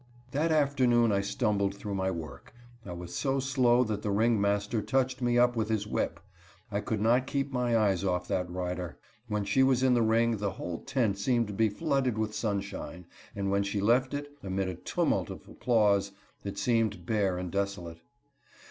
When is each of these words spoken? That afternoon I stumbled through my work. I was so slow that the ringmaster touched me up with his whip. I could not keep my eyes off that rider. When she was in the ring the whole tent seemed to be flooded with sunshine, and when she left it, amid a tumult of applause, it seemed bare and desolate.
That 0.31 0.51
afternoon 0.51 1.11
I 1.11 1.21
stumbled 1.21 1.75
through 1.75 1.93
my 1.93 2.09
work. 2.09 2.55
I 2.87 2.91
was 2.91 3.13
so 3.15 3.39
slow 3.39 3.83
that 3.83 4.01
the 4.01 4.09
ringmaster 4.09 4.81
touched 4.81 5.21
me 5.21 5.37
up 5.37 5.55
with 5.55 5.69
his 5.69 5.85
whip. 5.85 6.19
I 6.71 6.79
could 6.79 6.99
not 6.99 7.27
keep 7.27 7.51
my 7.51 7.77
eyes 7.77 8.03
off 8.03 8.27
that 8.27 8.49
rider. 8.49 8.97
When 9.27 9.45
she 9.45 9.61
was 9.61 9.83
in 9.83 9.93
the 9.93 10.01
ring 10.01 10.37
the 10.37 10.53
whole 10.53 10.79
tent 10.79 11.19
seemed 11.19 11.45
to 11.49 11.53
be 11.53 11.69
flooded 11.69 12.17
with 12.17 12.33
sunshine, 12.33 13.05
and 13.35 13.51
when 13.51 13.61
she 13.61 13.79
left 13.79 14.15
it, 14.15 14.31
amid 14.41 14.69
a 14.69 14.73
tumult 14.73 15.29
of 15.29 15.47
applause, 15.47 16.13
it 16.43 16.57
seemed 16.57 17.05
bare 17.05 17.37
and 17.37 17.51
desolate. 17.51 17.99